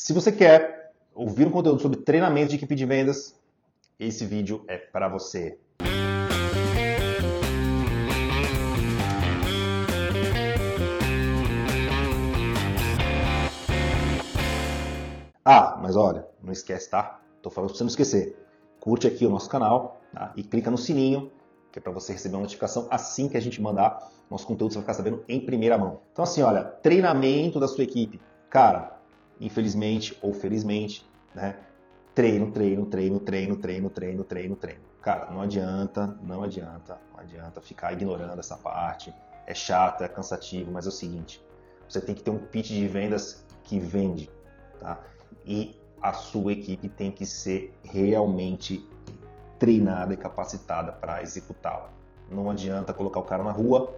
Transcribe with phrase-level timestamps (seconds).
[0.00, 3.34] Se você quer ouvir um conteúdo sobre treinamento de equipe de vendas,
[3.98, 5.58] esse vídeo é para você.
[15.44, 17.20] Ah, mas olha, não esquece, tá?
[17.42, 18.36] Tô falando pra você não esquecer.
[18.78, 20.32] Curte aqui o nosso canal tá?
[20.36, 21.32] e clica no sininho,
[21.72, 24.78] que é para você receber uma notificação assim que a gente mandar nosso conteúdo, você
[24.78, 26.02] vai ficar sabendo em primeira mão.
[26.12, 28.20] Então assim, olha, treinamento da sua equipe.
[28.48, 28.97] Cara,
[29.40, 31.56] infelizmente ou felizmente, né?
[32.14, 34.80] Treino, treino, treino, treino, treino, treino, treino, treino.
[35.00, 39.14] Cara, não adianta, não adianta, não adianta ficar ignorando essa parte.
[39.46, 41.40] É chato, é cansativo, mas é o seguinte:
[41.88, 44.28] você tem que ter um pitch de vendas que vende,
[44.80, 45.00] tá?
[45.46, 48.84] E a sua equipe tem que ser realmente
[49.58, 51.90] treinada e capacitada para executá-la.
[52.30, 53.94] Não adianta colocar o cara na rua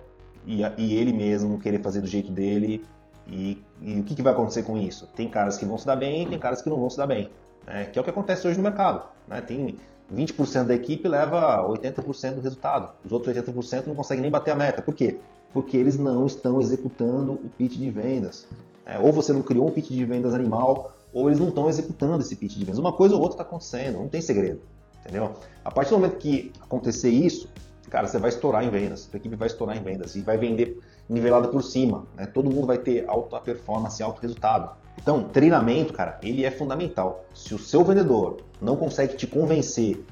[0.46, 2.84] e, e ele mesmo querer fazer do jeito dele
[3.30, 5.09] e, e o que, que, vai acontecer com isso?
[5.15, 7.30] Tem caras que vão se dar bem, tem caras que não vão se dar bem.
[7.66, 7.84] Né?
[7.87, 9.05] Que é o que acontece hoje no mercado.
[9.29, 9.41] Né?
[9.41, 9.77] Tem
[10.13, 12.93] 20% da equipe leva 80% do resultado.
[13.04, 14.82] Os outros 80% não conseguem nem bater a meta.
[14.82, 15.19] Por quê?
[15.52, 18.46] Porque eles não estão executando o pitch de vendas.
[18.85, 22.23] É, ou você não criou um pitch de vendas animal, ou eles não estão executando
[22.23, 22.79] esse pitch de vendas.
[22.79, 24.60] Uma coisa ou outra está acontecendo, não tem segredo.
[25.02, 25.32] Entendeu?
[25.65, 27.49] A partir do momento que acontecer isso,
[27.91, 29.09] cara, você vai estourar em vendas.
[29.13, 32.07] A equipe vai estourar em vendas e vai vender nivelada por cima.
[32.16, 32.24] Né?
[32.27, 34.71] Todo mundo vai ter alta performance, alto resultado.
[34.97, 37.24] Então, treinamento, cara, ele é fundamental.
[37.35, 40.05] Se o seu vendedor não consegue te convencer,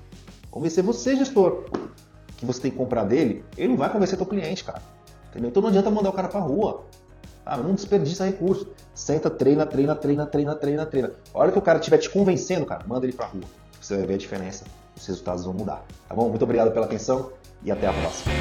[0.51, 1.65] convencer você, gestor,
[2.37, 4.83] que você tem que comprar dele, ele não vai convencer teu cliente, cara.
[5.31, 5.51] Entendeu?
[5.51, 6.85] Então não adianta mandar o cara pra rua.
[7.45, 8.69] Ah, não desperdiça recurso.
[8.95, 11.13] Senta, treina, treina, treina, treina, treina, treina.
[11.33, 13.45] A hora que o cara estiver te convencendo, cara, manda ele pra rua.
[13.81, 14.65] Você vai ver a diferença.
[14.99, 15.85] Os resultados vão mudar.
[16.09, 16.29] Tá bom?
[16.29, 17.31] Muito obrigado pela atenção
[17.63, 18.33] e até a próxima.